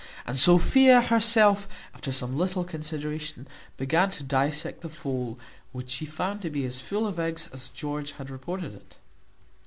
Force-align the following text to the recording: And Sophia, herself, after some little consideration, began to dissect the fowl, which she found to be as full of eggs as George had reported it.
And 0.25 0.35
Sophia, 0.35 0.99
herself, 0.99 1.67
after 1.93 2.11
some 2.11 2.35
little 2.35 2.63
consideration, 2.63 3.47
began 3.77 4.09
to 4.09 4.23
dissect 4.23 4.81
the 4.81 4.89
fowl, 4.89 5.37
which 5.73 5.91
she 5.91 6.07
found 6.07 6.41
to 6.41 6.49
be 6.49 6.65
as 6.65 6.79
full 6.81 7.05
of 7.05 7.19
eggs 7.19 7.47
as 7.53 7.69
George 7.69 8.13
had 8.13 8.31
reported 8.31 8.73
it. 8.73 8.95